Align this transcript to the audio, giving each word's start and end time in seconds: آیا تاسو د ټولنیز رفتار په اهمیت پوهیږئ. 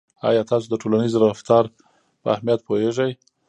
آیا 0.29 0.43
تاسو 0.51 0.65
د 0.69 0.75
ټولنیز 0.81 1.13
رفتار 1.21 1.63
په 2.21 2.27
اهمیت 2.35 2.59
پوهیږئ. 2.67 3.11